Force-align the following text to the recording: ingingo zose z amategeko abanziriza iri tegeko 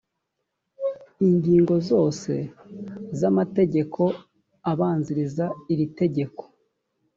ingingo 1.27 1.73
zose 1.89 2.33
z 3.19 3.21
amategeko 3.31 4.01
abanziriza 4.71 5.45
iri 5.71 5.85
tegeko 5.99 6.41